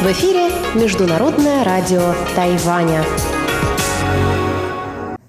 [0.00, 3.04] В эфире Международное радио Тайваня.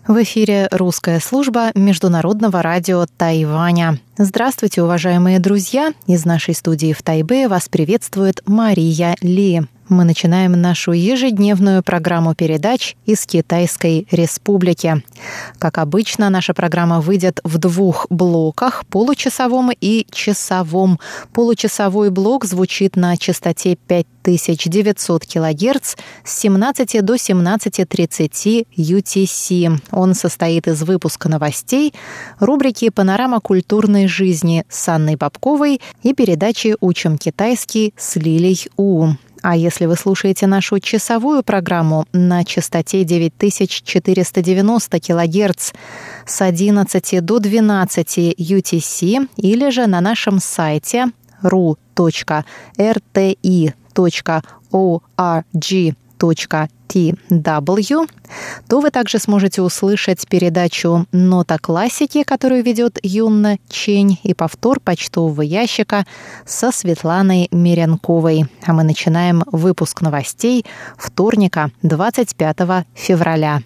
[0.07, 3.99] В эфире русская служба Международного радио Тайваня.
[4.17, 5.94] Здравствуйте, уважаемые друзья!
[6.07, 12.96] Из нашей студии в Тайбе вас приветствует Мария Ли мы начинаем нашу ежедневную программу передач
[13.05, 15.03] из Китайской Республики.
[15.59, 20.99] Как обычно, наша программа выйдет в двух блоках– получасовом и часовом.
[21.34, 29.82] Получасовой блок звучит на частоте 5900 кГц с 17 до 17.30 UTC.
[29.91, 31.94] Он состоит из выпуска новостей,
[32.40, 39.13] рубрики «Панорама культурной жизни» с Анной Бабковой и передачи «Учим китайский» с Лилей У.
[39.44, 45.74] А если вы слушаете нашу часовую программу на частоте 9490 кГц
[46.26, 51.08] с 11 до 12 UTC или же на нашем сайте
[51.44, 52.44] ru.rti.org
[56.88, 58.10] TW,
[58.68, 65.41] то вы также сможете услышать передачу «Нота классики», которую ведет Юнна Чень, и повтор почтового
[65.41, 66.05] ящика
[66.45, 68.45] со Светланой Мирянковой.
[68.66, 70.66] А мы начинаем выпуск новостей
[70.97, 73.61] вторника, 25 февраля.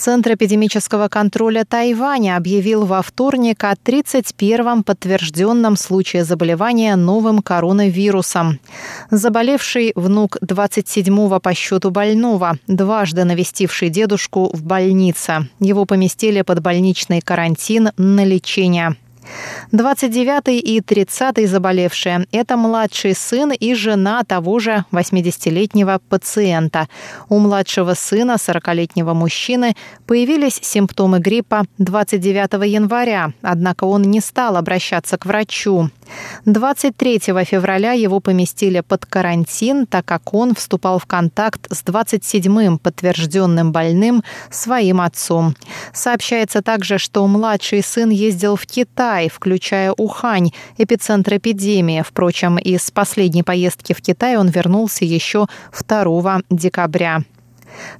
[0.00, 8.60] Центр эпидемического контроля Тайваня объявил во вторник о 31-м подтвержденном случае заболевания новым коронавирусом.
[9.10, 15.50] Заболевший внук 27-го по счету больного, дважды навестивший дедушку в больнице.
[15.58, 18.96] Его поместили под больничный карантин на лечение.
[19.72, 26.88] 29 и 30 заболевшие– это младший сын и жена того же 80-летнего пациента.
[27.28, 35.18] У младшего сына 40-летнего мужчины появились симптомы гриппа 29 января, однако он не стал обращаться
[35.18, 35.90] к врачу.
[36.44, 43.72] 23 февраля его поместили под карантин, так как он вступал в контакт с 27-м подтвержденным
[43.72, 45.54] больным своим отцом.
[45.92, 52.02] Сообщается также, что младший сын ездил в Китай, включая Ухань, эпицентр эпидемии.
[52.06, 57.22] Впрочем, из последней поездки в Китай он вернулся еще 2 декабря.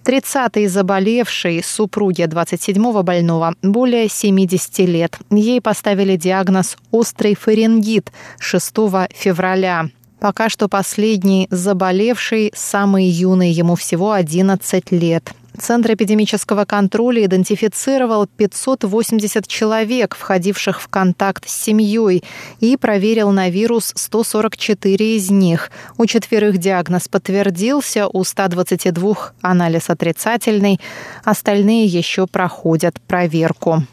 [0.04, 5.18] 30-й заболевшей супруге 27-го больного более 70 лет.
[5.30, 8.74] Ей поставили диагноз «острый фарингит» 6
[9.14, 9.86] февраля.
[10.20, 15.32] Пока что последний заболевший, самый юный, ему всего 11 лет.
[15.60, 22.24] Центр эпидемического контроля идентифицировал 580 человек, входивших в контакт с семьей,
[22.60, 25.70] и проверил на вирус 144 из них.
[25.98, 30.80] У четверых диагноз подтвердился, у 122 анализ отрицательный,
[31.24, 33.84] остальные еще проходят проверку.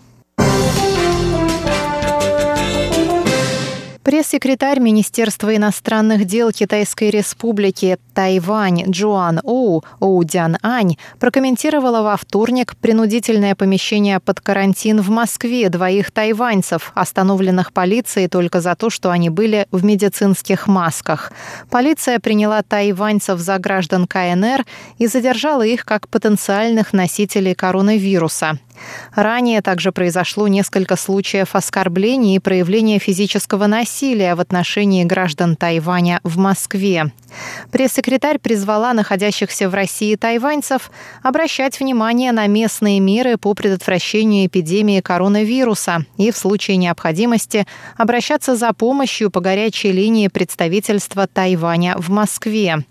[4.08, 13.54] Пресс-секретарь Министерства иностранных дел Китайской Республики Тайвань Джоан Оу Оудян Ань прокомментировала во вторник принудительное
[13.54, 19.68] помещение под карантин в Москве двоих тайваньцев, остановленных полицией только за то, что они были
[19.72, 21.34] в медицинских масках.
[21.70, 24.66] Полиция приняла тайваньцев за граждан КНР
[25.00, 28.58] и задержала их как потенциальных носителей коронавируса.
[29.16, 36.38] Ранее также произошло несколько случаев оскорблений и проявления физического насилия в отношении граждан Тайваня в
[36.38, 37.12] Москве.
[37.72, 40.92] Пресс-секретарь призвала находящихся в России тайваньцев
[41.24, 47.68] обращать внимание на местные меры по предотвращению эпидемии коронавируса и в случае необходимости
[47.98, 52.86] обращаться за помощью по горячей линии представительства Тайваня в Москве.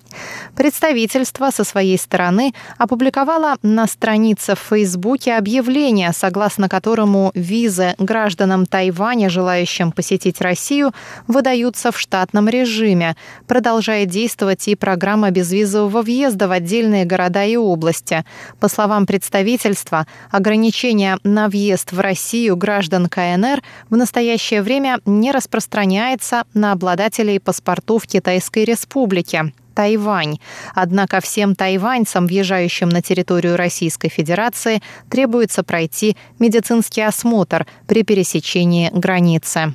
[0.54, 5.75] Представительство со своей стороны опубликовало на странице в Фейсбуке объявление,
[6.12, 10.92] согласно которому визы гражданам Тайваня, желающим посетить Россию,
[11.28, 13.14] выдаются в штатном режиме.
[13.47, 18.24] Продолжает действовать и программа безвизового въезда в отдельные города и области.
[18.59, 26.45] По словам представительства, ограничение на въезд в Россию граждан КНР в настоящее время не распространяется
[26.54, 29.53] на обладателей паспортов Китайской Республики.
[29.77, 30.39] Тайвань.
[30.75, 34.81] Однако всем тайваньцам, въезжающим на территорию Российской Федерации,
[35.11, 39.75] требуется пройти медицинский осмотр при пересечении границы.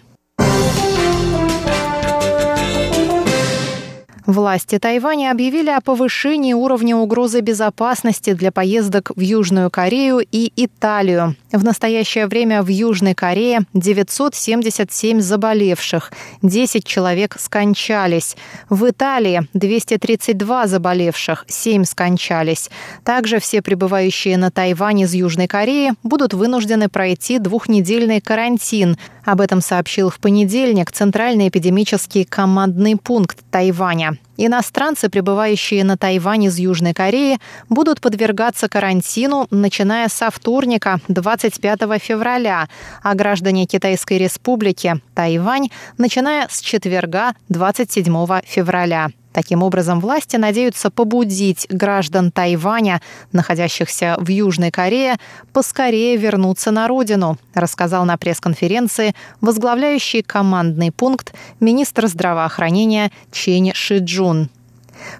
[4.32, 11.36] Власти Тайваня объявили о повышении уровня угрозы безопасности для поездок в Южную Корею и Италию.
[11.52, 16.14] В настоящее время в Южной Корее 977 заболевших,
[16.44, 18.38] 10 человек скончались.
[18.70, 22.70] В Италии 232 заболевших, 7 скончались.
[23.04, 28.96] Также все прибывающие на Тайвань из Южной Кореи будут вынуждены пройти двухнедельный карантин.
[29.26, 34.18] Об этом сообщил в понедельник Центральный эпидемический командный пункт Тайваня.
[34.44, 37.38] Иностранцы, прибывающие на Тайвань из Южной Кореи,
[37.70, 42.68] будут подвергаться карантину, начиная со вторника, 25 февраля,
[43.04, 49.10] а граждане Китайской Республики Тайвань, начиная с четверга, 27 февраля.
[49.34, 53.02] Таким образом, власти надеются побудить граждан Тайваня,
[53.32, 55.18] находящихся в Южной Корее,
[55.54, 64.50] поскорее вернуться на родину, рассказал на пресс-конференции возглавляющий командный пункт министр здравоохранения Чен Шиджун.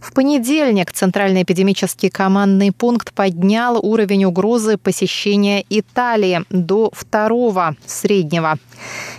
[0.02, 8.58] В понедельник Центральный эпидемический командный пункт поднял уровень угрозы посещения Италии до второго среднего.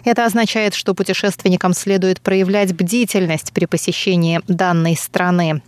[0.05, 5.62] Это означает, что путешественникам следует проявлять бдительность при посещении данной страны.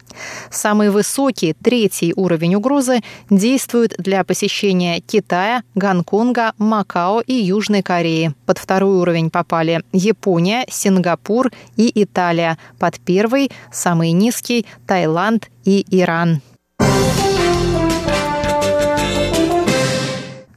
[0.50, 3.00] Самый высокий, третий уровень угрозы
[3.30, 8.34] действует для посещения Китая, Гонконга, Макао и Южной Кореи.
[8.46, 12.58] Под второй уровень попали Япония, Сингапур и Италия.
[12.78, 16.40] Под первый, самый низкий, Таиланд и Иран.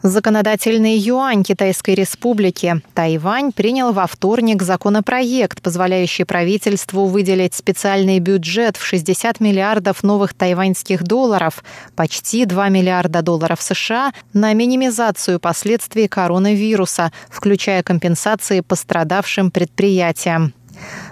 [0.07, 8.85] Законодательный юань Китайской Республики Тайвань принял во вторник законопроект, позволяющий правительству выделить специальный бюджет в
[8.85, 11.61] 60 миллиардов новых тайваньских долларов,
[11.97, 20.53] почти 2 миллиарда долларов США, на минимизацию последствий коронавируса, включая компенсации пострадавшим предприятиям.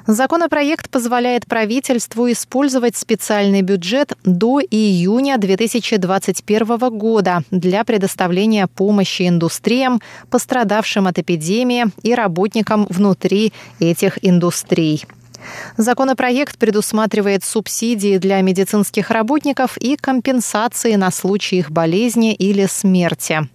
[0.07, 11.07] Законопроект позволяет правительству использовать специальный бюджет до июня 2021 года для предоставления помощи индустриям, пострадавшим
[11.07, 15.05] от эпидемии и работникам внутри этих индустрий.
[15.77, 23.47] Законопроект предусматривает субсидии для медицинских работников и компенсации на случай их болезни или смерти.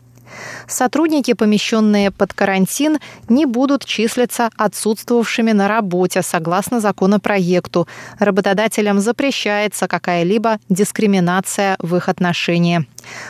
[0.67, 2.99] Сотрудники, помещенные под карантин,
[3.29, 7.89] не будут числиться отсутствовавшими на работе согласно законопроекту.
[8.19, 12.87] Работодателям запрещается какая-либо дискриминация в их отношении.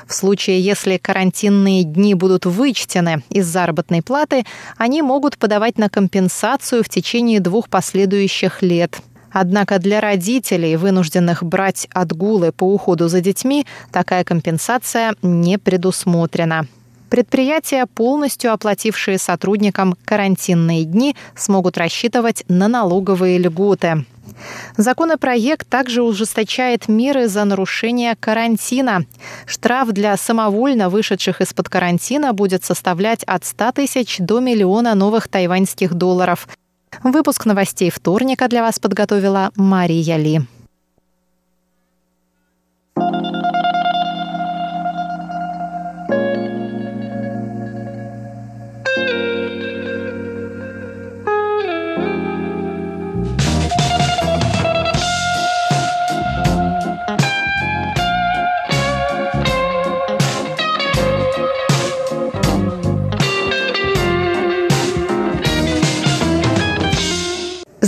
[0.06, 4.44] В случае, если карантинные дни будут вычтены из заработной платы,
[4.76, 9.00] они могут подавать на компенсацию в течение двух последующих лет.
[9.32, 16.66] Однако для родителей, вынужденных брать отгулы по уходу за детьми, такая компенсация не предусмотрена.
[17.10, 24.04] Предприятия, полностью оплатившие сотрудникам карантинные дни, смогут рассчитывать на налоговые льготы.
[24.76, 29.04] Законопроект также ужесточает меры за нарушение карантина.
[29.44, 35.94] Штраф для самовольно вышедших из-под карантина будет составлять от 100 тысяч до миллиона новых тайваньских
[35.94, 36.48] долларов.
[37.02, 40.42] Выпуск новостей вторника для вас подготовила Мария Ли.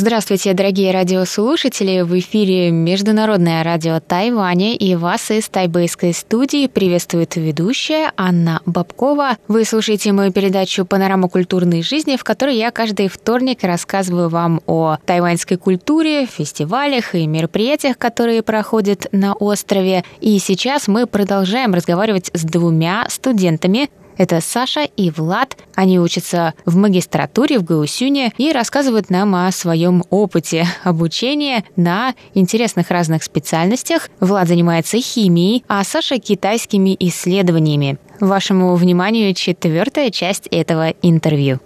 [0.02, 2.00] Здравствуйте, дорогие радиослушатели!
[2.00, 9.36] В эфире Международное радио Тайваня и вас из тайбэйской студии приветствует ведущая Анна Бабкова.
[9.46, 14.96] Вы слушаете мою передачу «Панорама культурной жизни», в которой я каждый вторник рассказываю вам о
[15.06, 20.02] тайваньской культуре, фестивалях и мероприятиях, которые проходят на острове.
[20.20, 23.88] И сейчас мы продолжаем разговаривать с двумя студентами
[24.22, 25.56] это Саша и Влад.
[25.74, 32.90] Они учатся в магистратуре в Гаусюне и рассказывают нам о своем опыте обучения на интересных
[32.90, 34.08] разных специальностях.
[34.20, 37.98] Влад занимается химией, а Саша— китайскими исследованиями.
[38.20, 41.58] Вашему вниманию четвертая часть этого интервью.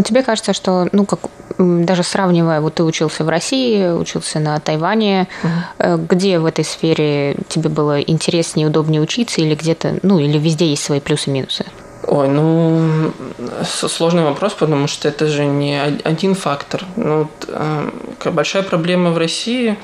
[0.00, 1.20] Ну, тебе кажется, что, ну, как
[1.58, 6.06] даже сравнивая, вот ты учился в России, учился на Тайване, угу.
[6.08, 10.82] где в этой сфере тебе было интереснее, удобнее учиться, или где-то, ну, или везде есть
[10.82, 11.66] свои плюсы и минусы?
[12.12, 13.12] Ой, ну,
[13.64, 16.84] сложный вопрос, потому что это же не один фактор.
[16.96, 17.28] Ну,
[18.24, 19.78] большая проблема в России.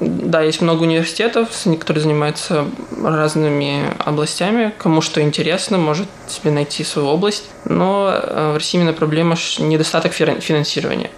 [0.00, 1.48] Да, есть много университетов,
[1.80, 2.66] которые занимаются
[3.02, 4.72] разными областями.
[4.78, 7.50] Кому что интересно, может себе найти свою область.
[7.64, 11.10] Но э, в России именно проблема недостаток финансирования.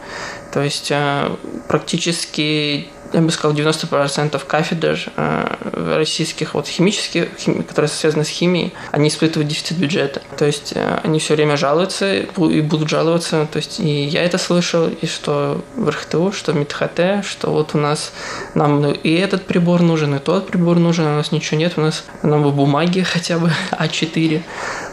[0.54, 1.28] То есть э,
[1.68, 8.74] практически я бы сказал, 90% кафедр э, российских, вот химических, хими, которые связаны с химией,
[8.90, 10.20] они испытывают дефицит бюджета.
[10.36, 13.48] То есть э, они все время жалуются и будут жаловаться.
[13.50, 17.74] То есть и я это слышал, и что в РХТУ, что в МИТХТ, что вот
[17.74, 18.12] у нас
[18.54, 21.80] нам и этот прибор нужен, и тот прибор нужен, а у нас ничего нет, у
[21.80, 24.42] нас нам бы бумаги хотя бы А4.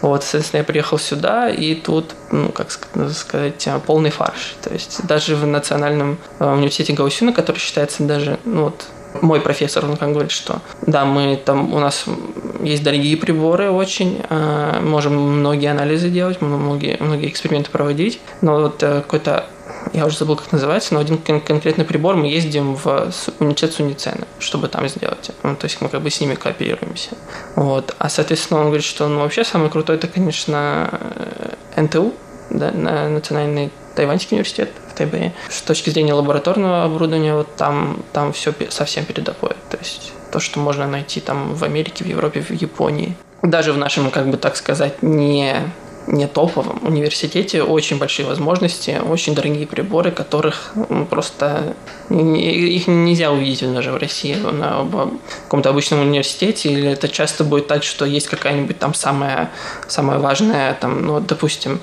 [0.05, 4.55] Вот, соответственно, я приехал сюда, и тут, ну, как сказать, э, полный фарш.
[4.61, 8.85] То есть даже в Национальном университете Гаусюна, который считается даже, ну вот,
[9.23, 12.05] мой профессор, он как говорит, что да, мы там, у нас
[12.61, 18.83] есть дорогие приборы очень, э, можем многие анализы делать, многие, многие эксперименты проводить, но вот
[18.83, 19.47] э, какой-то
[19.95, 24.27] я уже забыл, как называется, но один кон- конкретный прибор мы ездим в университет Суницена,
[24.39, 25.31] чтобы там сделать.
[25.43, 27.11] Ну, то есть мы как бы с ними кооперируемся.
[27.55, 27.95] Вот.
[27.97, 30.99] А, соответственно, он говорит, что ну, вообще самый крутой это, конечно,
[31.75, 32.13] э, НТУ,
[32.49, 35.33] да, Национальный Тайваньский университет в Тайбэе.
[35.49, 39.55] С точки зрения лабораторного оборудования, вот там, там все совсем передовое.
[39.69, 43.15] То есть то, что можно найти там в Америке, в Европе, в Японии.
[43.41, 45.55] Даже в нашем, как бы так сказать, не
[46.07, 51.75] не топовом университете очень большие возможности, очень дорогие приборы, которых ну, просто
[52.09, 54.87] их нельзя увидеть даже в России на
[55.43, 59.51] каком-то обычном университете, или это часто будет так, что есть какая-нибудь там самая,
[59.87, 61.79] самая важная, там, ну, допустим,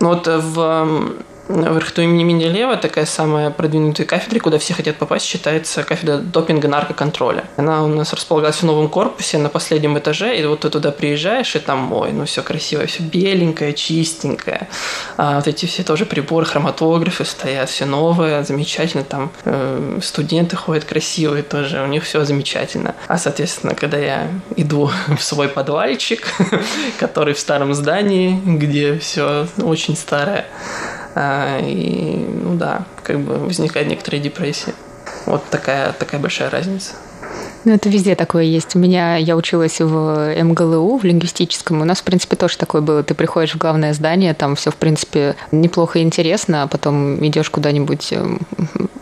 [0.00, 1.14] ну вот в
[1.48, 6.68] в РХТУ имени Менделеева такая самая продвинутая кафедра, куда все хотят попасть, считается кафедра допинга
[6.68, 7.44] наркоконтроля.
[7.56, 11.54] Она у нас располагалась в новом корпусе на последнем этаже, и вот ты туда приезжаешь,
[11.54, 14.68] и там, ой, ну все красиво, все беленькое, чистенькое.
[15.16, 19.04] А вот эти все тоже приборы, хроматографы стоят, все новое, замечательно.
[19.04, 22.94] Там э, студенты ходят красивые тоже, у них все замечательно.
[23.06, 26.26] А, соответственно, когда я иду в свой подвальчик,
[26.98, 30.46] который в старом здании, где все очень старое,
[31.16, 34.74] и, ну да, как бы возникает некоторая депрессия.
[35.26, 36.94] Вот такая, такая большая разница.
[37.64, 38.76] Ну, это везде такое есть.
[38.76, 41.80] У меня, я училась в МГЛУ, в лингвистическом.
[41.80, 43.02] У нас, в принципе, тоже такое было.
[43.02, 47.48] Ты приходишь в главное здание, там все, в принципе, неплохо и интересно, а потом идешь
[47.48, 48.40] куда-нибудь эм,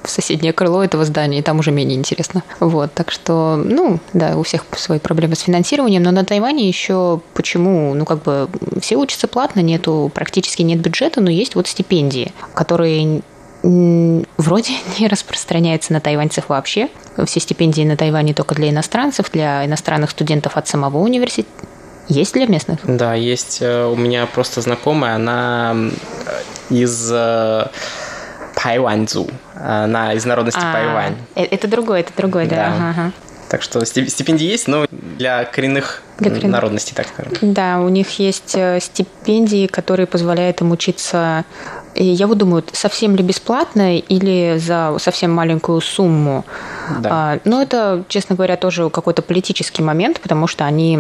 [0.04, 2.42] в соседнее крыло этого здания, и там уже менее интересно.
[2.60, 7.20] Вот, так что, ну, да, у всех свои проблемы с финансированием, но на Тайване еще
[7.34, 8.48] почему, ну, как бы
[8.80, 13.22] все учатся платно, нету, практически нет бюджета, но есть вот стипендии, которые
[13.62, 16.88] вроде не распространяется на тайваньцев вообще.
[17.26, 21.50] Все стипендии на Тайване только для иностранцев, для иностранных студентов от самого университета.
[22.08, 22.80] Есть для местных?
[22.84, 23.58] Да, есть.
[23.60, 25.76] Э, у меня просто знакомая, она
[26.68, 27.66] из э,
[28.60, 29.30] Пайваньцзу.
[29.54, 31.16] Она из народности а, Пайвань.
[31.36, 32.56] Э, это другое, это другое, да.
[32.56, 32.90] да.
[32.90, 33.12] Ага.
[33.48, 36.44] Так что стипендии есть, но для коренных коренных.
[36.44, 37.32] народностей, так скажем.
[37.40, 41.44] Да, у них есть стипендии, которые позволяют им учиться
[41.94, 46.44] и я вот думаю, совсем ли бесплатно или за совсем маленькую сумму.
[47.00, 47.08] Да.
[47.12, 50.98] А, но это, честно говоря, тоже какой-то политический момент, потому что они,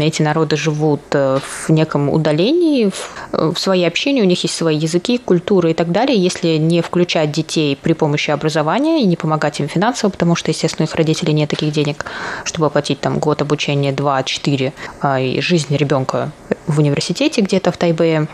[0.00, 4.76] эти народы живут э, в неком удалении, в, в своей общине, у них есть свои
[4.76, 6.18] языки, культуры и так далее.
[6.18, 10.86] Если не включать детей при помощи образования и не помогать им финансово, потому что, естественно,
[10.86, 12.04] их родителей нет таких денег,
[12.44, 16.30] чтобы оплатить там год обучения, два, четыре, а, и жизнь ребенка
[16.66, 18.28] в университете где-то в Тайбэе,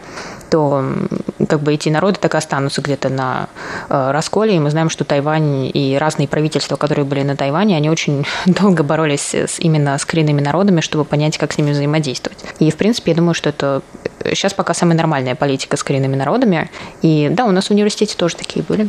[0.50, 0.84] то
[1.48, 3.48] как бы эти народы так и останутся где-то на
[3.88, 4.56] э, расколе.
[4.56, 8.82] И мы знаем, что Тайвань и разные правительства, которые были на Тайване, они очень долго
[8.82, 12.38] боролись с, именно с коренными народами, чтобы понять, как с ними взаимодействовать.
[12.58, 13.82] И, в принципе, я думаю, что это
[14.24, 16.70] сейчас пока самая нормальная политика с коренными народами.
[17.02, 18.88] И да, у нас в университете тоже такие были.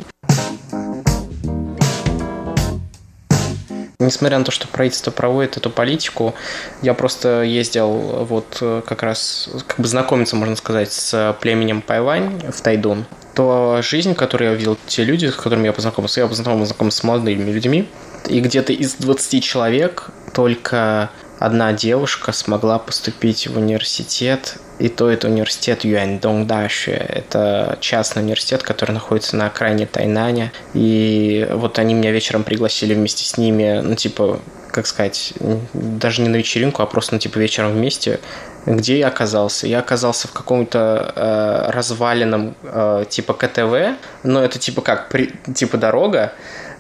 [3.99, 6.35] Несмотря на то, что правительство проводит эту политику,
[6.81, 7.89] я просто ездил
[8.25, 13.05] вот э, как раз, как бы знакомиться, можно сказать, с племенем Пайвань в Тайдун.
[13.35, 17.51] То жизнь, которую я видел, те люди, с которыми я познакомился, я познакомился с молодыми
[17.51, 17.87] людьми,
[18.27, 25.27] и где-то из 20 человек только одна девушка смогла поступить в университет, и то это
[25.27, 26.91] университет Юаньдong Даши.
[26.91, 30.51] Это частный университет, который находится на окраине Тайнаня.
[30.73, 34.39] И вот они меня вечером пригласили вместе с ними, ну, типа,
[34.71, 35.33] как сказать,
[35.73, 38.19] даже не на вечеринку, а просто, ну, типа, вечером вместе.
[38.65, 39.67] Где я оказался?
[39.67, 45.77] Я оказался в каком-то э, разваленном э, типа КТВ, но это типа как, при, типа
[45.77, 46.33] дорога,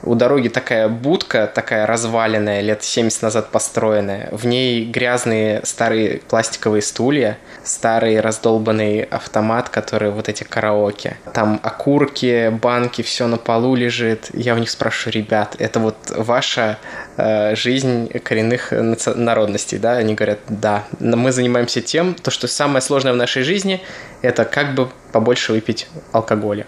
[0.05, 4.29] У дороги такая будка, такая разваленная, лет 70 назад построенная.
[4.31, 11.17] В ней грязные старые пластиковые стулья, старый раздолбанный автомат, который вот эти караоке.
[11.33, 14.29] Там окурки, банки, все на полу лежит.
[14.33, 16.77] Я в них спрашиваю, ребят, это вот ваша
[17.17, 19.93] э, жизнь коренных народностей, да?
[19.93, 20.83] Они говорят, да.
[20.99, 23.81] Но мы занимаемся тем, то, что самое сложное в нашей жизни,
[24.21, 26.67] это как бы побольше выпить алкоголя.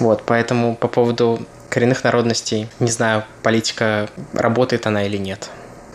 [0.00, 5.48] Вот, поэтому по поводу коренных народностей, не знаю, политика, работает она или нет.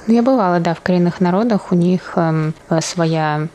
[0.08, 3.48] Ну, я бывала, да, в коренных народах, у них эм, своя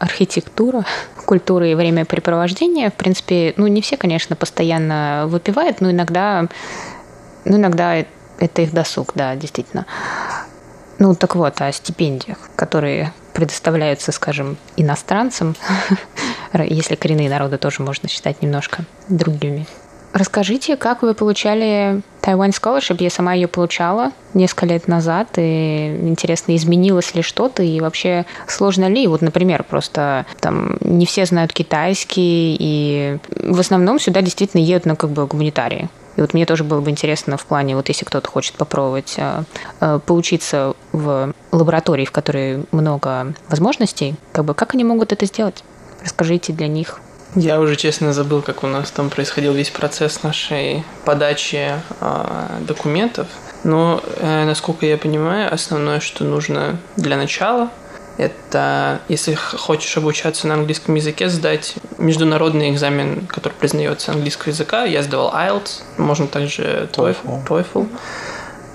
[0.00, 0.84] архитектура,
[1.24, 2.90] культура и времяпрепровождение.
[2.90, 6.48] В принципе, ну, не все, конечно, постоянно выпивают, но иногда,
[7.44, 9.86] ну, иногда это их досуг, да, действительно.
[10.98, 15.54] Ну, так вот, о стипендиях, которые предоставляются, скажем, иностранцам,
[16.54, 19.64] если коренные народы тоже можно считать немножко другими.
[20.12, 22.96] Расскажите, как вы получали Taiwan Scholarship?
[23.00, 28.88] Я сама ее получала несколько лет назад, и интересно, изменилось ли что-то, и вообще сложно
[28.88, 29.06] ли?
[29.06, 34.96] Вот, например, просто там не все знают китайский, и в основном сюда действительно едут на
[34.96, 35.88] как бы гуманитарии.
[36.16, 39.44] И вот мне тоже было бы интересно в плане, вот если кто-то хочет попробовать э,
[39.80, 45.64] э, поучиться в лаборатории, в которой много возможностей, как бы как они могут это сделать?
[46.02, 47.00] Расскажите для них.
[47.34, 53.26] Я уже честно забыл, как у нас там происходил весь процесс нашей подачи э, документов.
[53.64, 57.70] Но, э, насколько я понимаю, основное, что нужно для начала,
[58.18, 64.84] это, если хочешь обучаться на английском языке, сдать международный экзамен, который признается английского языка.
[64.84, 67.46] Я сдавал IELTS, можно также TOEFL.
[67.48, 67.88] TOEFL.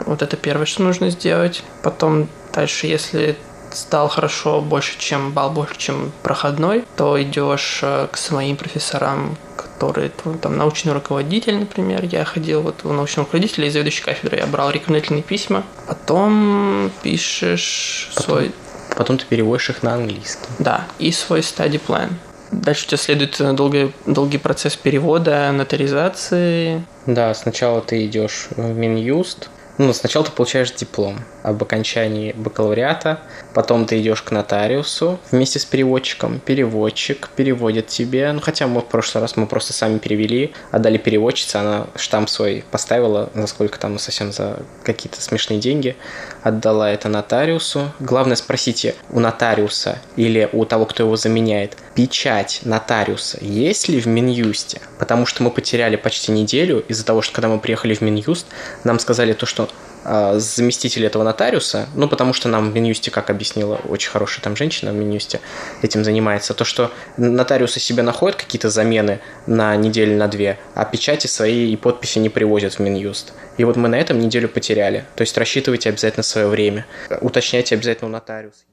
[0.07, 1.63] Вот это первое, что нужно сделать.
[1.83, 3.37] Потом дальше, если
[3.77, 10.09] стал хорошо больше, чем балл больше, чем проходной, то идешь э, к своим профессорам, которые
[10.41, 14.71] там научный руководитель, например, я ходил вот у научного руководителя и заведующей кафедры, я брал
[14.71, 18.51] рекомендательные письма, потом пишешь потом, свой...
[18.95, 20.47] Потом ты переводишь их на английский.
[20.59, 22.09] Да, и свой study plan.
[22.51, 26.83] Дальше у тебя следует э, долгий, долгий процесс перевода, нотаризации.
[27.05, 33.19] Да, сначала ты идешь в Минюст, ну, сначала ты получаешь диплом об окончании бакалавриата,
[33.53, 36.39] потом ты идешь к нотариусу вместе с переводчиком.
[36.39, 41.57] Переводчик переводит тебе, ну хотя мы в прошлый раз мы просто сами перевели, отдали переводчице,
[41.57, 45.95] она штамп свой поставила, за сколько там, совсем за какие-то смешные деньги,
[46.41, 47.91] отдала это нотариусу.
[47.99, 54.05] Главное спросите у нотариуса или у того, кто его заменяет, печать нотариуса есть ли в
[54.05, 54.81] Минюсте?
[54.99, 58.45] Потому что мы потеряли почти неделю из-за того, что когда мы приехали в Минюст,
[58.83, 59.67] нам сказали то, что
[60.03, 64.55] а, заместитель этого нотариуса, ну, потому что нам в Минюсте, как объяснила очень хорошая там
[64.55, 65.39] женщина в Минюсте,
[65.81, 71.25] этим занимается, то, что нотариусы себе находят какие-то замены на неделю, на две, а печати
[71.25, 73.33] свои и подписи не привозят в Минюст.
[73.57, 75.03] И вот мы на этом неделю потеряли.
[75.15, 76.85] То есть рассчитывайте обязательно свое время.
[77.21, 78.65] Уточняйте обязательно у нотариуса.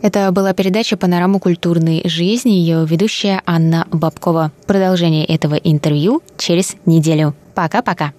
[0.00, 4.52] Это была передача «Панорама культурной жизни», ее ведущая Анна Бабкова.
[4.66, 7.34] Продолжение этого интервью через неделю.
[7.54, 8.12] Пока-пока.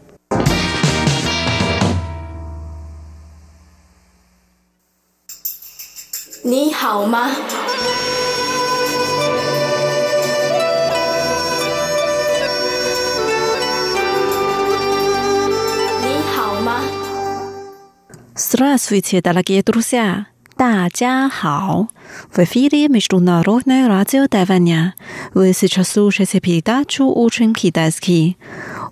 [6.43, 7.29] Ни хао ма?
[18.35, 20.28] Здравствуйте, дорогие друзья!
[20.59, 21.87] Дадя хао!
[22.33, 24.93] В эфире Международное радио Тайваня.
[25.33, 28.37] Вы сейчас слушаете передачу «Учим китайский».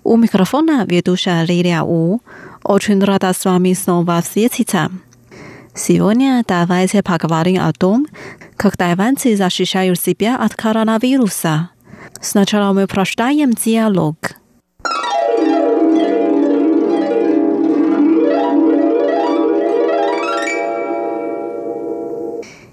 [0.02, 2.22] У микрофона ведущая Лилия У.
[2.64, 4.90] Очень рада с вами снова встретиться.
[5.74, 8.06] Сегодня давайте поговорим о том,
[8.56, 11.68] как тайванцы защищают себя от коронавируса.
[12.22, 14.16] Сначала мы прочитаем диалог.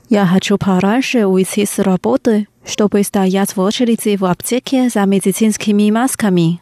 [0.09, 6.59] Я хочу пораньше уйти с работы, чтобы стоять в очереди в аптеке за медицинскими масками.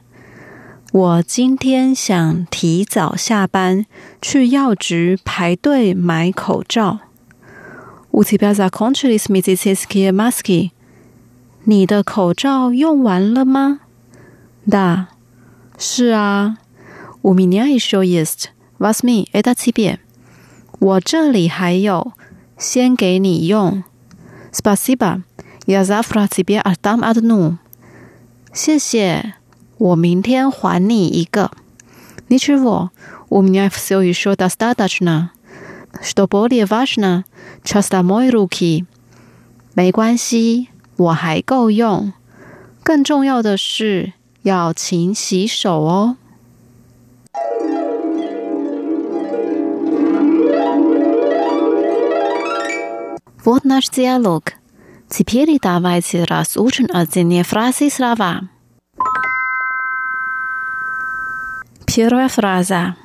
[0.93, 3.85] 我今天想提早下班，
[4.23, 7.01] 去药局排队买口罩。
[8.11, 10.71] У тебя закончились медицинские маски？
[11.67, 13.81] 你的口罩用完了吗？
[14.67, 15.09] Да，
[15.79, 16.57] 是啊。
[17.23, 18.51] У меня еще есть.
[18.79, 19.99] Возьми, это тебе。
[20.79, 22.13] 我这里还有。
[22.63, 23.85] 先给你用，
[24.53, 25.23] Спасибо.
[25.67, 27.59] Я завтра тебе отдам одну.
[28.53, 29.35] 谢谢，
[29.77, 31.51] 我明天还你一个。
[32.29, 32.91] Ничего,
[33.29, 35.31] у меня все еще достаточно.
[36.03, 37.25] Что более важно,
[37.63, 38.87] часто мои руки.
[39.75, 42.13] 没关系，我还够用。
[42.83, 46.17] 更重要的是要勤洗手哦。
[53.45, 54.53] Вот наш диалог.
[55.09, 58.43] Теперь давайте разучим отдельные фразы и слова.
[61.87, 62.97] Первая фраза.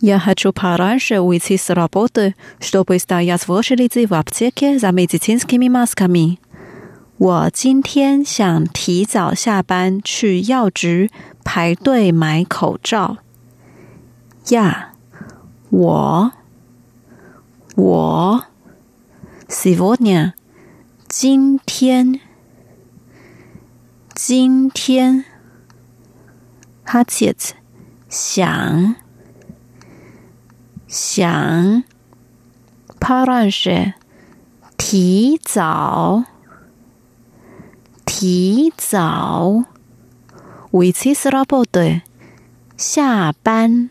[0.00, 6.38] Я хочу пораньше уйти с работы, чтобы стоять в очереди в аптеке за медицинскими масками.
[7.18, 11.08] 我今天想提早下班去药局
[11.44, 13.18] 排队买口罩。
[14.48, 14.92] 呀，
[15.70, 16.32] 我，
[17.76, 18.44] 我。
[19.48, 20.34] Сегодня，
[21.08, 22.20] 今天，
[24.14, 25.24] 今天，
[26.86, 27.52] хотеть，
[28.08, 28.96] 想，
[30.88, 31.84] 想，
[32.98, 33.94] пораньше，
[34.78, 36.24] 提早，
[38.06, 39.64] 提早，
[40.70, 42.02] выйти с работы，
[42.76, 43.90] 下班，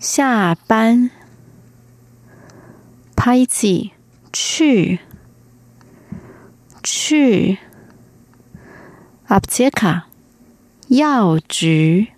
[0.00, 1.10] 下班。
[3.20, 3.92] 拍起
[4.32, 5.00] 去
[6.82, 7.58] 去，
[9.26, 10.02] аптека
[10.88, 12.08] 药局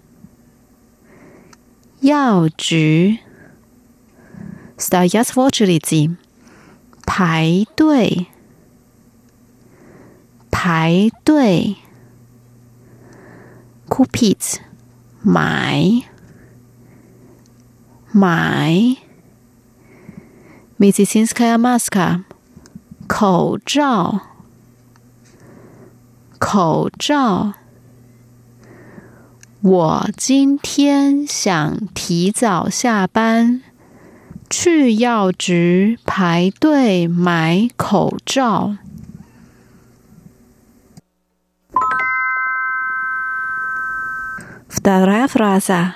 [2.01, 3.19] 药局，
[4.77, 6.17] стоять в очереди
[7.07, 8.27] 排队
[10.51, 11.77] 排队，
[13.89, 14.61] купить
[15.23, 16.03] 买
[18.13, 18.97] 买。
[20.83, 22.25] медицинская маска，
[23.07, 24.21] 口罩，
[26.39, 27.55] 口罩。
[29.61, 33.63] 我今天想提早下班，
[34.49, 38.77] 去药局排队买口罩。
[44.69, 45.95] Вторая фраза.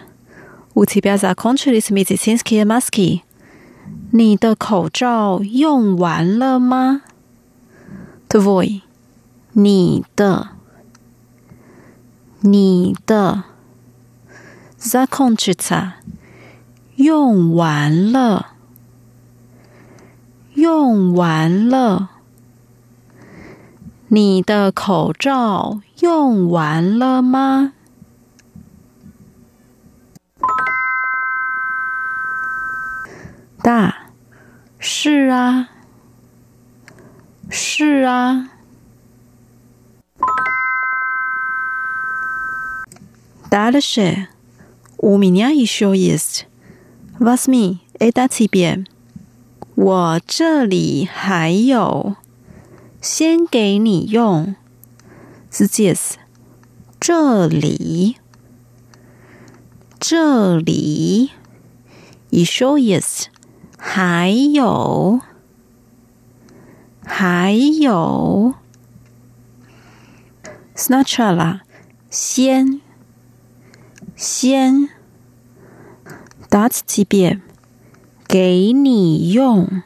[0.75, 3.23] У тебя закончились медицинские маски.
[4.12, 7.02] 你的口罩用完了吗
[8.30, 8.82] ？Tvoi，
[9.52, 10.50] 你的，
[12.42, 13.44] 你的
[14.80, 15.92] ，zakonchita，
[16.96, 18.54] 用完了，
[20.56, 22.10] 用完了，
[24.08, 27.74] 你的口罩用完了吗？
[33.67, 33.95] 大。
[34.79, 35.69] 是啊，
[37.49, 38.49] 是啊。
[43.49, 44.29] Дальше
[44.99, 46.47] у меня еще есть.
[47.21, 48.85] Возьми это тебе.
[49.77, 52.17] 我这里还有，
[53.01, 54.57] 先给你用。
[55.51, 56.15] Здесь
[56.99, 58.17] 这里，
[60.01, 61.31] 这里。
[62.31, 63.31] Еще есть
[63.78, 65.22] 还有，
[67.06, 68.56] 还有
[70.76, 71.60] ，snatchala，
[72.10, 72.82] 先，
[74.16, 74.90] 先
[76.50, 77.40] ，dat 级别，
[78.28, 79.84] 给你用，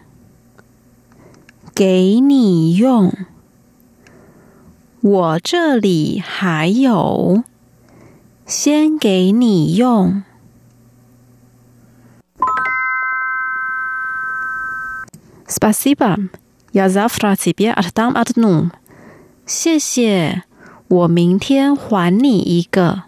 [1.76, 3.14] 给你用，
[5.02, 7.44] 我这里还有，
[8.46, 10.24] 先给你用。
[15.51, 16.17] Спасибо,
[16.73, 18.71] я завтра тебе отдам одну.
[19.47, 20.43] 谢谢，
[20.89, 23.05] 我明天还你一个。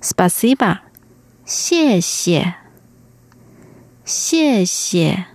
[0.00, 0.80] Спасибо，
[1.44, 2.54] 谢谢，
[4.04, 5.26] 谢谢。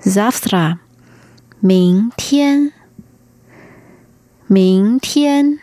[0.00, 0.78] Завтра，
[1.60, 2.72] 明天，
[4.46, 5.60] 明天。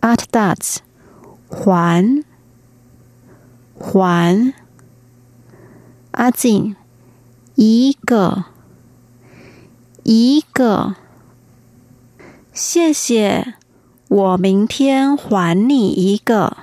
[0.00, 0.78] Отдать，
[1.48, 2.22] 还，
[3.78, 4.54] 还。
[6.12, 6.76] Один。
[7.54, 8.44] 一个，
[10.02, 10.96] 一个，
[12.52, 13.54] 谢谢，
[14.08, 16.56] 我明天还你一个。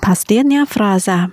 [0.00, 1.30] Последняя фраза.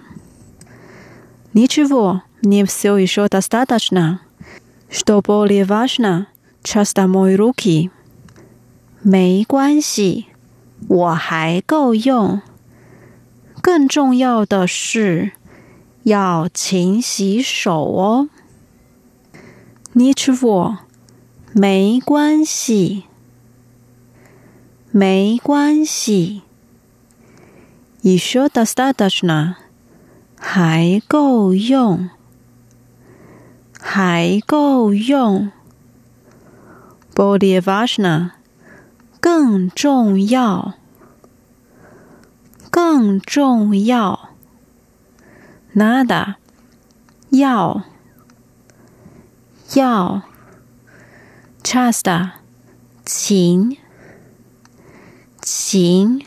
[1.53, 4.19] Ничего, не все еще достаточно.
[4.91, 6.27] Что более важно,
[6.61, 7.89] часто мои руки.
[9.01, 10.27] 没关系，
[10.87, 12.41] 我还够用。
[13.63, 15.31] 更重要的是
[16.03, 18.29] 要勤洗手哦。
[19.93, 20.77] Ничего，
[21.53, 23.03] 没关系，
[24.91, 26.43] 没关系。
[28.01, 29.55] Еще достаточно，
[30.37, 32.09] 还够用，
[33.77, 35.51] 还够用。
[37.13, 38.31] Более важно，
[39.19, 40.75] 更重要，
[42.74, 44.30] 更重要。
[45.76, 46.34] Nada，
[47.30, 47.84] 要，
[49.76, 50.22] 要。
[51.62, 52.30] Chasta，
[53.04, 53.76] 请，
[55.40, 56.20] 请。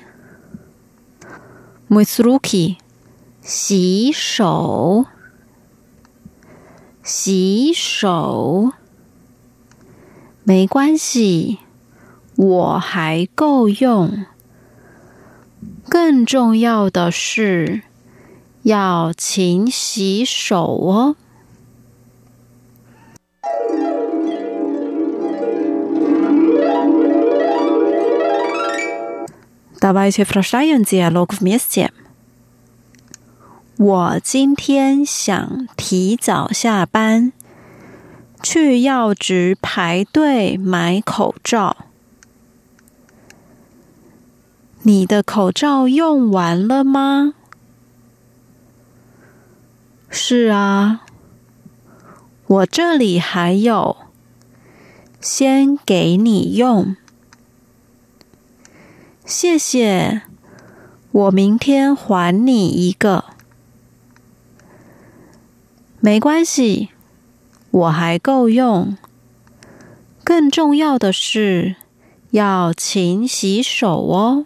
[1.90, 2.78] Myć ruki，
[3.42, 5.08] 洗手，
[7.04, 8.72] 洗手。
[10.46, 11.58] 没关系，
[12.38, 14.26] 我还够用。
[15.89, 17.83] 更重要的是，
[18.63, 21.17] 要勤洗手哦。
[29.81, 31.91] Давайте прочитаем диалог вместе.
[33.77, 37.33] 我今天想提早下班，
[38.41, 41.77] 去药局排队买口罩。
[44.88, 47.34] 你的口罩用完了吗？
[50.10, 51.02] 是啊，
[52.48, 53.98] 我这里还有，
[55.20, 56.96] 先给你用。
[59.26, 60.22] 谢谢，
[61.12, 63.26] 我明天还你一个。
[66.00, 66.92] 没关系，
[67.72, 68.96] 我还够用。
[70.24, 71.76] 更重要的是，
[72.32, 74.46] 要勤洗手哦。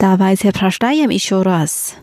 [0.00, 1.94] Давайте прочитаем еще раз。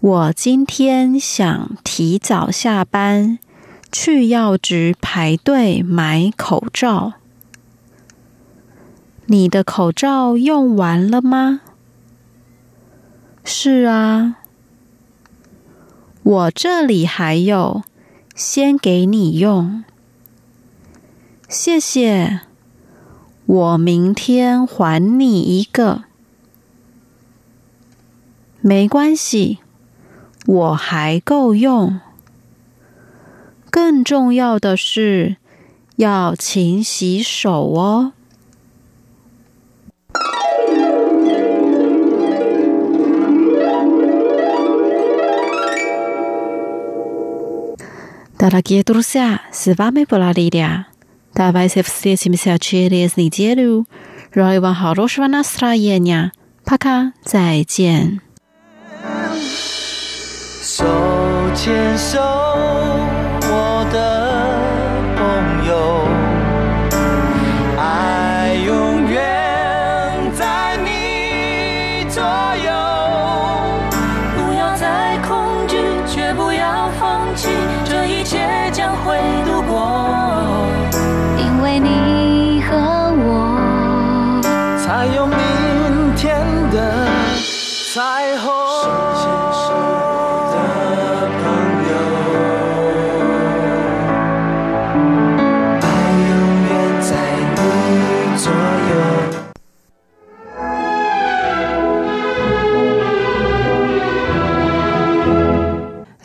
[0.00, 3.38] 我今天想提早下班。
[3.90, 7.14] 去药局排队买口罩。
[9.24, 11.62] 你的口罩用完了吗？
[13.44, 14.36] 是啊，
[16.22, 17.82] 我这里还有，
[18.34, 19.82] 先给你用。
[21.48, 22.42] 谢谢，
[23.45, 26.03] 我明天还你一个。
[28.61, 29.59] 没关系
[30.45, 31.99] 我还够用。
[33.69, 35.37] 更重要的是
[35.97, 38.13] 要勤洗手哦。
[51.34, 53.86] Давайте встретимся через неделю.
[54.34, 56.32] Желаю вам хорошего настроения.
[56.64, 58.20] Пока, 再见。
[60.62, 60.84] 手
[61.54, 62.48] 牵手。
[63.90, 64.51] 的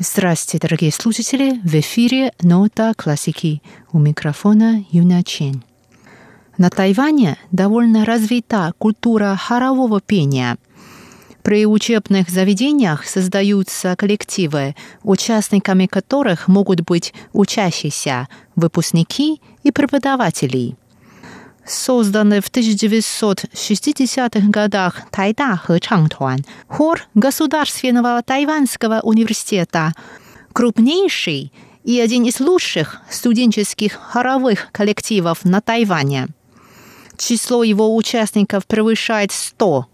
[0.00, 1.60] Здравствуйте, дорогие слушатели!
[1.64, 3.60] В эфире «Нота классики».
[3.90, 5.64] У микрофона Юна Чен.
[6.56, 10.56] На Тайване довольно развита культура хорового пения.
[11.42, 20.76] При учебных заведениях создаются коллективы, участниками которых могут быть учащиеся, выпускники и преподаватели–
[21.68, 29.92] созданный в 1960-х годах Тайда Хэчангтуан, хор Государственного тайваньского университета,
[30.52, 31.52] крупнейший
[31.84, 36.28] и один из лучших студенческих хоровых коллективов на Тайване.
[37.16, 39.86] Число его участников превышает 100.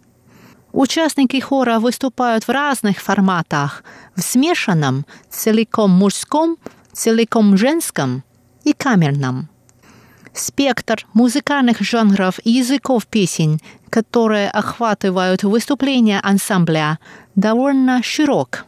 [0.73, 3.85] Участники хора выступают в разных форматах–
[4.17, 6.57] в смешанном, целиком мужском,
[6.93, 8.23] целиком женском
[8.65, 9.49] и камерном–
[10.35, 16.99] спектр музыкальных жанров и языков песен, которые охватывают выступления ансамбля,
[17.35, 18.67] довольно широк.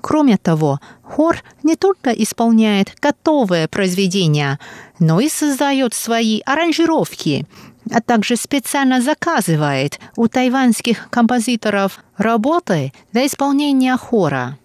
[0.00, 4.58] Кроме того, хор не только исполняет готовые произведения,
[4.98, 7.46] но и создает свои аранжировки,
[7.92, 14.58] а также специально заказывает у тайваньских композиторов работы для исполнения хора.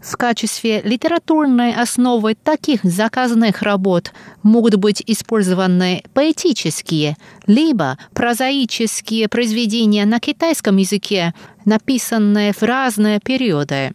[0.00, 4.12] В качестве литературной основы таких заказных работ
[4.44, 11.34] могут быть использованы поэтические, либо прозаические произведения на китайском языке,
[11.64, 13.92] написанные в разные периоды.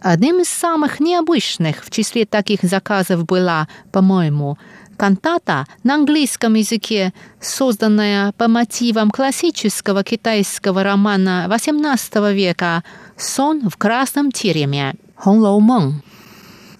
[0.00, 4.58] Одним из самых необычных в числе таких заказов была, по-моему,
[4.98, 12.84] кантата на английском языке, созданная по мотивам классического китайского романа XVIII века
[13.16, 16.02] «Сон в красном тереме» «红楼梦».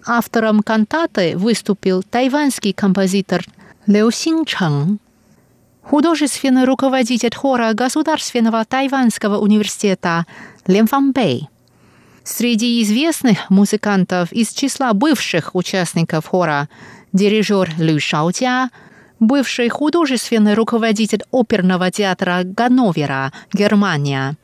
[0.07, 3.45] Автором кантаты выступил тайваньский композитор
[3.87, 5.01] Лео Синчэн.
[5.83, 10.27] Художественный руководитель хора Государственного тайваньского университета
[10.67, 11.49] Лен Фан Бэй.
[12.25, 16.69] Среди известных музыкантов из числа бывших участников хора
[17.13, 18.71] дирижер Лю Шаотя,
[19.21, 24.37] бывший художественный руководитель оперного театра Ганновера, Германия,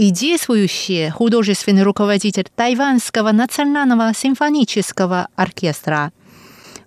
[0.00, 6.10] и действующий художественный руководитель Тайваньского национального симфонического оркестра.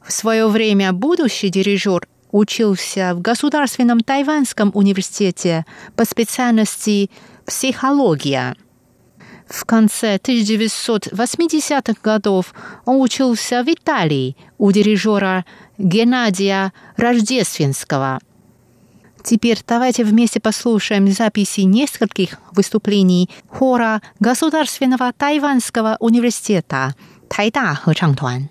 [0.03, 5.63] В свое время будущий дирижер учился в Государственном тайваньском университете
[5.95, 7.11] по специальности
[7.45, 8.55] психология.
[9.47, 15.45] В конце 1980-х годов он учился в Италии у дирижера
[15.77, 18.21] Геннадия Рождественского.
[19.23, 26.93] Теперь давайте вместе послушаем записи нескольких выступлений хора Государственного тайваньского университета
[27.29, 28.49] Тайда Хэчангтуан.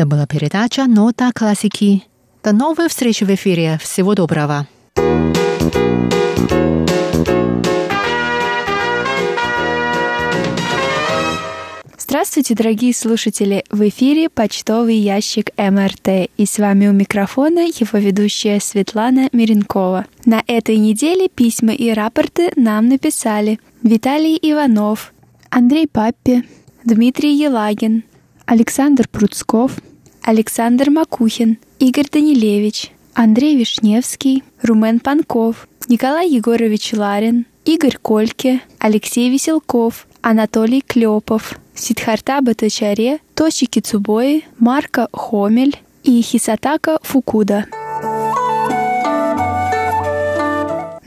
[0.00, 2.04] Это была передача «Нота классики».
[2.42, 3.78] До новой встречи в эфире.
[3.82, 4.66] Всего доброго.
[11.98, 13.62] Здравствуйте, дорогие слушатели!
[13.70, 20.06] В эфире почтовый ящик МРТ, и с вами у микрофона его ведущая Светлана Миренкова.
[20.24, 25.12] На этой неделе письма и рапорты нам написали Виталий Иванов,
[25.50, 26.48] Андрей Паппи,
[26.86, 28.04] Дмитрий Елагин,
[28.46, 29.72] Александр Пруцков,
[30.22, 40.06] Александр Макухин, Игорь Данилевич, Андрей Вишневский, Румен Панков, Николай Егорович Ларин, Игорь Кольке, Алексей Веселков,
[40.22, 47.66] Анатолий Клепов, Сидхарта Батачаре, Тоши Кицубои, Марко Хомель и Хисатака Фукуда.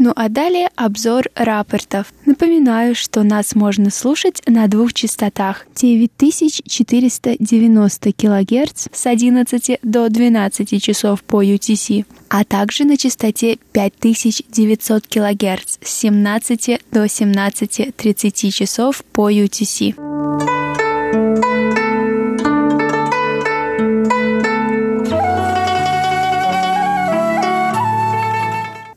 [0.03, 2.11] Ну а далее обзор рапортов.
[2.25, 11.23] Напоминаю, что нас можно слушать на двух частотах 9490 кГц с 11 до 12 часов
[11.23, 20.62] по UTC, а также на частоте 5900 кГц с 17 до 17.30 часов по UTC.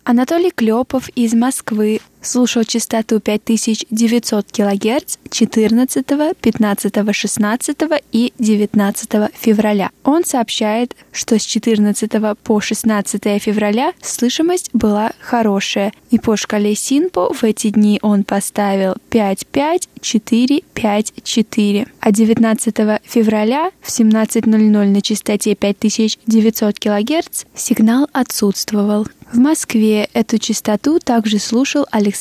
[0.08, 6.06] Анатолий Клепов из Москвы слушал частоту 5900 кГц 14,
[6.40, 7.76] 15, 16
[8.12, 9.90] и 19 февраля.
[10.04, 12.10] Он сообщает, что с 14
[12.42, 18.94] по 16 февраля слышимость была хорошая, и по шкале Синпо в эти дни он поставил
[19.10, 21.86] 55454.
[22.00, 29.06] А 19 февраля в 17.00 на частоте 5900 кГц сигнал отсутствовал.
[29.32, 32.15] В Москве эту частоту также слушал Александр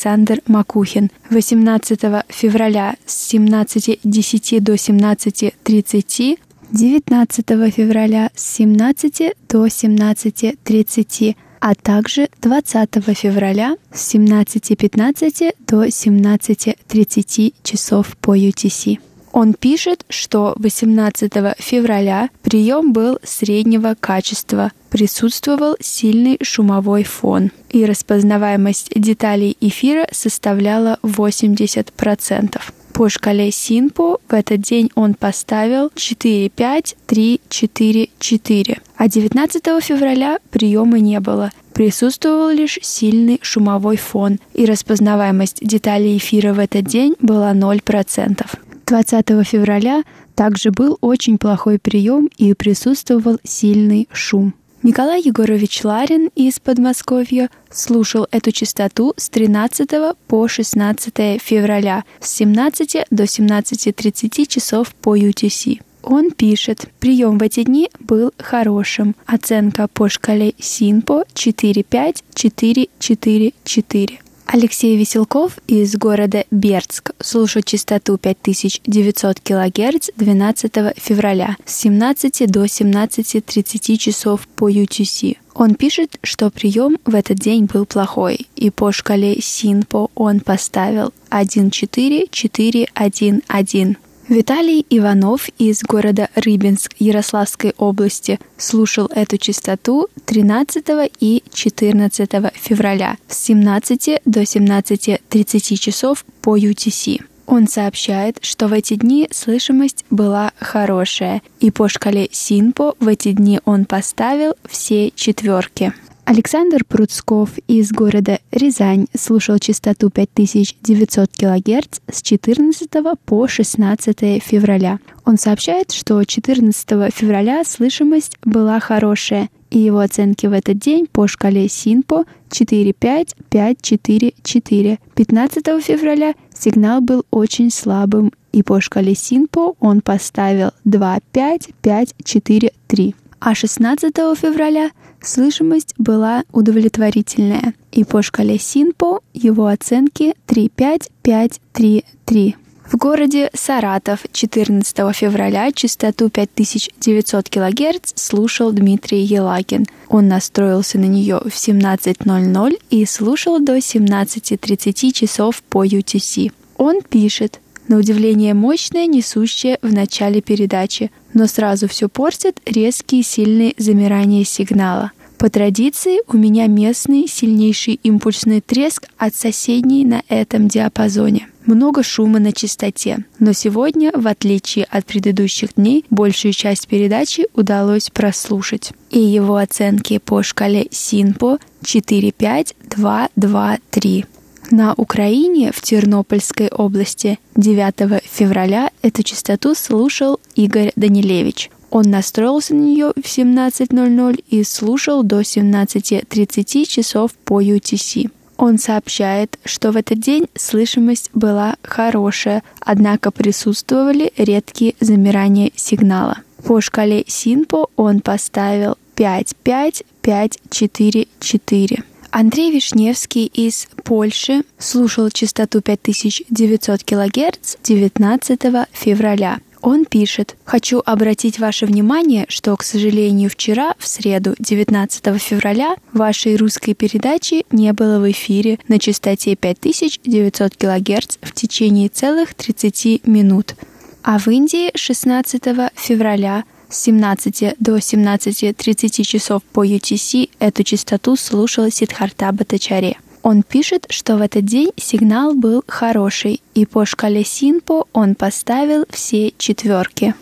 [0.46, 1.10] Макухин.
[1.30, 6.38] 18 февраля с 17.10 до 17.30
[6.72, 18.16] 19 февраля с 17 до 17.30, а также 20 февраля с 17.15 до 17.30 часов
[18.16, 18.98] по UTC.
[19.36, 28.98] Он пишет, что 18 февраля прием был среднего качества, присутствовал сильный шумовой фон, и распознаваемость
[28.98, 32.62] деталей эфира составляла 80%.
[32.94, 38.80] По шкале Синпо в этот день он поставил 4, 5, 3, 4, 4.
[38.96, 41.52] А 19 февраля приема не было.
[41.74, 48.46] Присутствовал лишь сильный шумовой фон, и распознаваемость деталей эфира в этот день была 0%.
[48.86, 50.02] 20 февраля
[50.34, 54.54] также был очень плохой прием и присутствовал сильный шум.
[54.82, 59.90] Николай Егорович Ларин из Подмосковья слушал эту частоту с 13
[60.28, 65.80] по 16 февраля с 17 до 17.30 часов по UTC.
[66.04, 69.16] Он пишет, прием в эти дни был хорошим.
[69.26, 74.18] Оценка по шкале СИНПО 4-5-4-4-4.
[74.46, 83.96] Алексей Веселков из города Бердск слушал частоту 5900 кГц 12 февраля с 17 до 17.30
[83.96, 85.38] часов по UTC.
[85.54, 91.12] Он пишет, что прием в этот день был плохой, и по шкале СИНПО он поставил
[91.30, 93.96] 1.4.4.1.1.
[94.28, 100.84] Виталий Иванов из города Рыбинск Ярославской области слушал эту частоту 13
[101.20, 107.22] и 14 февраля с 17 до 17.30 часов по UTC.
[107.46, 113.30] Он сообщает, что в эти дни слышимость была хорошая, и по шкале Синпо в эти
[113.30, 115.92] дни он поставил все четверки.
[116.26, 122.90] Александр Пруцков из города Рязань слушал частоту 5900 кГц с 14
[123.24, 124.98] по 16 февраля.
[125.24, 131.28] Он сообщает, что 14 февраля слышимость была хорошая, и его оценки в этот день по
[131.28, 134.98] шкале Синпо 4-5-5-4-4.
[135.14, 143.14] 15 февраля сигнал был очень слабым, и по шкале Синпо он поставил 2-5-5-4-3.
[143.38, 144.90] А 16 февраля
[145.28, 152.54] слышимость была удовлетворительная, и по шкале Синпо его оценки 3-5-5-3-3.
[152.90, 159.86] В городе Саратов 14 февраля частоту 5900 кГц слушал Дмитрий Елагин.
[160.08, 166.52] Он настроился на нее в 17.00 и слушал до 17.30 часов по UTC.
[166.76, 173.74] Он пишет, на удивление мощная, несущая в начале передачи, но сразу все портит резкие сильные
[173.78, 175.12] замирания сигнала.
[175.38, 181.48] По традиции у меня местный сильнейший импульсный треск от соседней на этом диапазоне.
[181.66, 188.08] Много шума на частоте, но сегодня, в отличие от предыдущих дней, большую часть передачи удалось
[188.08, 188.92] прослушать.
[189.10, 194.24] И его оценки по шкале СИНПО 4-5-2-2-3.
[194.70, 201.70] На Украине, в Тернопольской области, 9 февраля эту частоту слушал Игорь Данилевич.
[201.96, 208.30] Он настроился на нее в 17.00 и слушал до 17.30 часов по UTC.
[208.58, 216.40] Он сообщает, что в этот день слышимость была хорошая, однако присутствовали редкие замирания сигнала.
[216.66, 222.02] По шкале Синпо он поставил 5-5-5-4-4.
[222.30, 228.60] Андрей Вишневский из Польши слушал частоту 5900 кГц 19
[228.92, 229.60] февраля.
[229.86, 236.56] Он пишет, «Хочу обратить ваше внимание, что, к сожалению, вчера, в среду, 19 февраля, вашей
[236.56, 243.76] русской передачи не было в эфире на частоте 5900 кГц в течение целых 30 минут.
[244.24, 245.62] А в Индии 16
[245.94, 253.18] февраля с 17 до 17.30 часов по UTC эту частоту слушал Сидхарта Батачаре.
[253.48, 259.04] Он пишет, что в этот день сигнал был хороший, и по шкале Синпо он поставил
[259.08, 260.34] все четверки.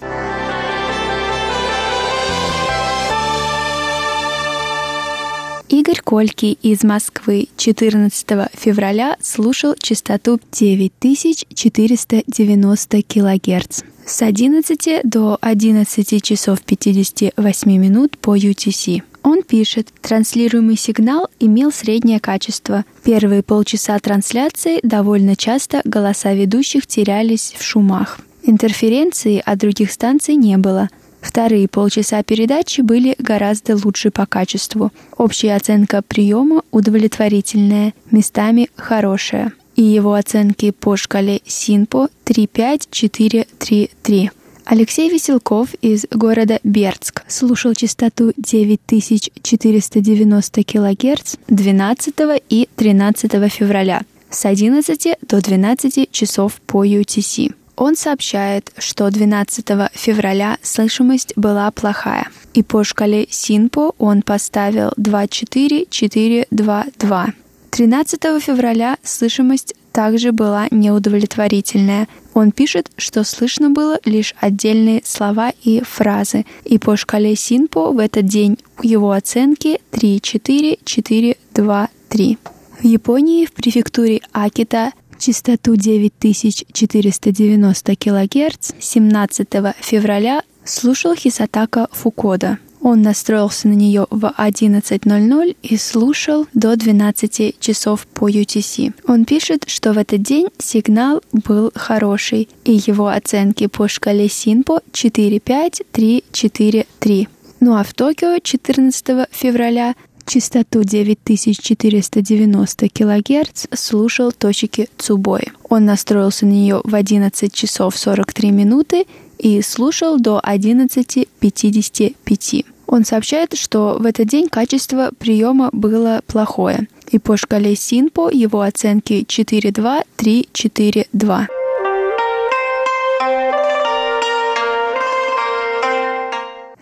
[5.68, 16.62] Игорь Кольки из Москвы 14 февраля слушал частоту 9490 кГц с 11 до 11 часов
[16.62, 19.02] 58 минут по UTC.
[19.24, 22.84] Он пишет, транслируемый сигнал имел среднее качество.
[23.04, 28.20] Первые полчаса трансляции довольно часто голоса ведущих терялись в шумах.
[28.42, 30.90] Интерференции от других станций не было.
[31.22, 34.92] Вторые полчаса передачи были гораздо лучше по качеству.
[35.16, 39.54] Общая оценка приема удовлетворительная, местами хорошая.
[39.74, 44.30] И его оценки по шкале СИНПО 35433.
[44.64, 52.14] Алексей Веселков из города Бердск слушал частоту 9490 кГц 12
[52.48, 54.00] и 13 февраля
[54.30, 57.54] с 11 до 12 часов по UTC.
[57.76, 67.26] Он сообщает, что 12 февраля слышимость была плохая, и по шкале Синпо он поставил 24422.
[67.70, 72.08] 13 февраля слышимость также была неудовлетворительная.
[72.34, 77.98] Он пишет, что слышно было лишь отдельные слова и фразы, и по шкале Синпо в
[77.98, 82.38] этот день его оценки 3, 4, 4, 2, 3.
[82.80, 89.48] В Японии в префектуре Акита частоту 9490 кГц 17
[89.80, 92.58] февраля слушал Хисатака Фукода.
[92.84, 98.92] Он настроился на нее в 11.00 и слушал до 12 часов по UTC.
[99.08, 104.82] Он пишет, что в этот день сигнал был хороший, и его оценки по шкале Синпо
[104.92, 107.28] 4.5-3-4-3.
[107.60, 109.94] Ну а в Токио 14 февраля
[110.26, 115.44] частоту 9490 кГц слушал точки Цубой.
[115.70, 119.06] Он настроился на нее в 11 часов 43 минуты
[119.38, 122.73] и слушал до 11.55.
[122.94, 128.60] Он сообщает, что в этот день качество приема было плохое, и по шкале Синпо его
[128.60, 131.48] оценки 4.2, 3, 4, 2.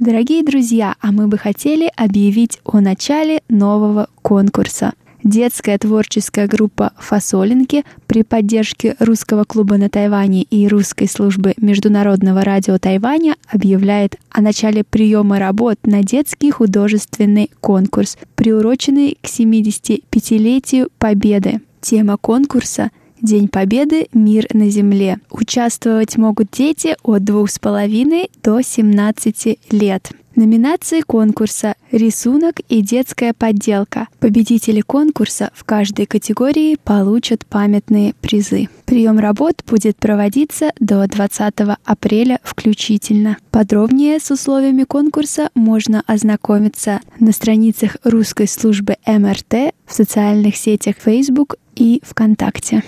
[0.01, 4.93] Дорогие друзья, а мы бы хотели объявить о начале нового конкурса.
[5.25, 12.77] Детская творческая группа «Фасолинки» при поддержке Русского клуба на Тайване и Русской службы Международного радио
[12.79, 21.61] Тайваня объявляет о начале приема работ на детский художественный конкурс, приуроченный к 75-летию Победы.
[21.81, 25.19] Тема конкурса День Победы– мир на земле.
[25.31, 30.11] Участвовать могут дети от 2,5 до 17 лет.
[30.35, 34.09] Номинации конкурса «Рисунок и детская подделка».
[34.19, 38.71] Победители конкурса в каждой категории получат памятные призы.
[38.87, 41.55] Прием работ будет проводиться до 20
[41.85, 43.37] апреля включительно.
[43.51, 51.57] Подробнее с условиями конкурса можно ознакомиться на страницах русской службы МРТ в социальных сетях Facebook
[51.77, 52.83] и ВКонтакте.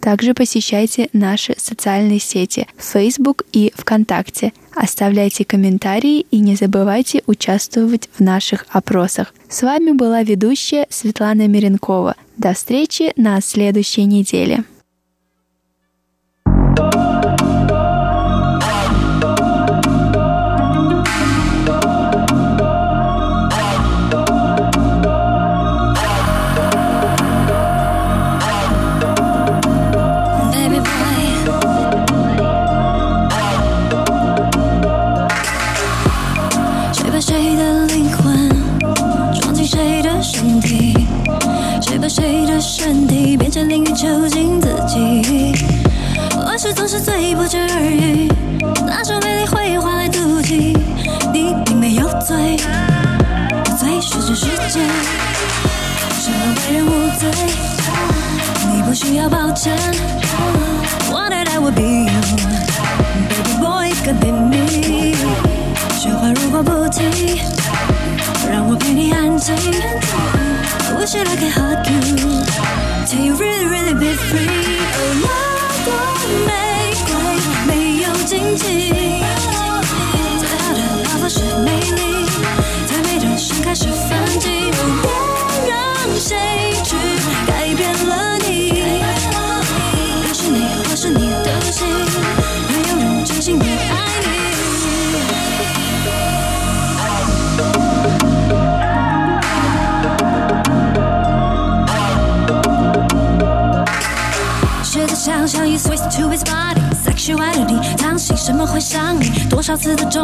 [0.00, 4.52] Также посещайте наши социальные сети Facebook и ВКонтакте.
[4.74, 9.34] Оставляйте комментарии и не забывайте участвовать в наших опросах.
[9.48, 12.16] С вами была ведущая Светлана Миренкова.
[12.36, 14.64] До встречи на следующей неделе.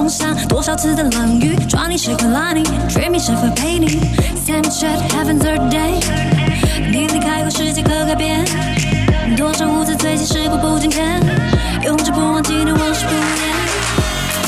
[0.08, 4.00] 少次的重伤，多少次的冷雨，抓你时会拉你，dreaming 是否陪你
[4.46, 6.00] Sunset heaven third day，
[6.92, 8.44] 你离开后世界可改变。
[9.36, 11.20] 多少无知最近时过不今天，
[11.84, 13.22] 永志不忘记的往事不言。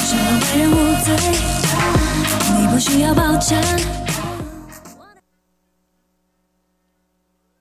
[0.06, 0.22] 什么
[0.54, 1.16] 为人无罪？
[2.61, 3.61] 你不需要抱歉。